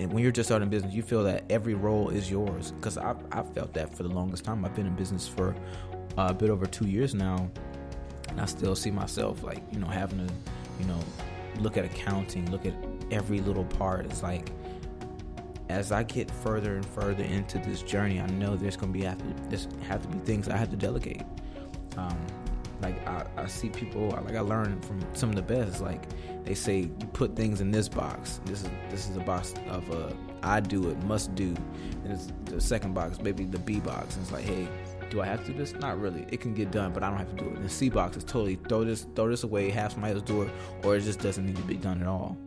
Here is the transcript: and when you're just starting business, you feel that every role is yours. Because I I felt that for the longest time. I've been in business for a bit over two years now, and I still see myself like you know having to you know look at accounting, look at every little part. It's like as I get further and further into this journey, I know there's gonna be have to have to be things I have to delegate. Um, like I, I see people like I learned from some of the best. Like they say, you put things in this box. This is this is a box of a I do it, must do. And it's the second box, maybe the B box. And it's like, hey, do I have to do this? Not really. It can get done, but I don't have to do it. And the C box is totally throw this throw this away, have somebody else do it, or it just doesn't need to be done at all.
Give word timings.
and 0.00 0.10
when 0.14 0.22
you're 0.22 0.32
just 0.32 0.48
starting 0.48 0.70
business, 0.70 0.94
you 0.94 1.02
feel 1.02 1.22
that 1.24 1.44
every 1.50 1.74
role 1.74 2.08
is 2.08 2.30
yours. 2.30 2.72
Because 2.72 2.96
I 2.96 3.14
I 3.30 3.42
felt 3.42 3.74
that 3.74 3.94
for 3.94 4.02
the 4.02 4.08
longest 4.08 4.44
time. 4.44 4.64
I've 4.64 4.74
been 4.74 4.86
in 4.86 4.96
business 4.96 5.28
for 5.28 5.54
a 6.16 6.32
bit 6.32 6.48
over 6.48 6.64
two 6.64 6.88
years 6.88 7.14
now, 7.14 7.50
and 8.28 8.40
I 8.40 8.46
still 8.46 8.74
see 8.74 8.90
myself 8.90 9.42
like 9.42 9.62
you 9.70 9.78
know 9.78 9.86
having 9.86 10.26
to 10.26 10.32
you 10.78 10.86
know 10.86 10.98
look 11.58 11.76
at 11.76 11.84
accounting, 11.84 12.50
look 12.50 12.64
at 12.64 12.72
every 13.10 13.40
little 13.40 13.64
part. 13.64 14.06
It's 14.06 14.22
like 14.22 14.50
as 15.68 15.92
I 15.92 16.02
get 16.02 16.30
further 16.30 16.76
and 16.76 16.86
further 16.86 17.22
into 17.22 17.58
this 17.58 17.82
journey, 17.82 18.20
I 18.20 18.26
know 18.26 18.56
there's 18.56 18.78
gonna 18.78 18.92
be 18.92 19.02
have 19.02 19.18
to 19.18 19.68
have 19.84 20.00
to 20.00 20.08
be 20.08 20.18
things 20.20 20.48
I 20.48 20.56
have 20.56 20.70
to 20.70 20.76
delegate. 20.76 21.22
Um, 21.98 22.16
like 22.80 23.06
I, 23.06 23.26
I 23.36 23.46
see 23.46 23.68
people 23.68 24.08
like 24.08 24.36
I 24.36 24.40
learned 24.40 24.84
from 24.84 25.04
some 25.14 25.30
of 25.30 25.36
the 25.36 25.42
best. 25.42 25.80
Like 25.80 26.02
they 26.44 26.54
say, 26.54 26.80
you 26.80 27.06
put 27.12 27.36
things 27.36 27.60
in 27.60 27.70
this 27.70 27.88
box. 27.88 28.40
This 28.44 28.62
is 28.62 28.70
this 28.90 29.08
is 29.08 29.16
a 29.16 29.20
box 29.20 29.54
of 29.68 29.88
a 29.90 30.16
I 30.42 30.60
do 30.60 30.88
it, 30.88 31.02
must 31.04 31.34
do. 31.34 31.54
And 32.04 32.12
it's 32.12 32.32
the 32.46 32.60
second 32.60 32.94
box, 32.94 33.20
maybe 33.20 33.44
the 33.44 33.58
B 33.58 33.80
box. 33.80 34.16
And 34.16 34.22
it's 34.22 34.32
like, 34.32 34.44
hey, 34.44 34.68
do 35.10 35.20
I 35.20 35.26
have 35.26 35.44
to 35.44 35.52
do 35.52 35.58
this? 35.58 35.74
Not 35.74 36.00
really. 36.00 36.24
It 36.30 36.40
can 36.40 36.54
get 36.54 36.70
done, 36.70 36.92
but 36.92 37.02
I 37.02 37.10
don't 37.10 37.18
have 37.18 37.36
to 37.36 37.44
do 37.44 37.50
it. 37.50 37.56
And 37.56 37.64
the 37.64 37.68
C 37.68 37.90
box 37.90 38.16
is 38.16 38.24
totally 38.24 38.56
throw 38.68 38.84
this 38.84 39.06
throw 39.14 39.28
this 39.28 39.42
away, 39.42 39.70
have 39.70 39.92
somebody 39.92 40.14
else 40.14 40.22
do 40.22 40.42
it, 40.42 40.50
or 40.84 40.96
it 40.96 41.02
just 41.02 41.20
doesn't 41.20 41.44
need 41.44 41.56
to 41.56 41.62
be 41.62 41.76
done 41.76 42.00
at 42.00 42.08
all. 42.08 42.38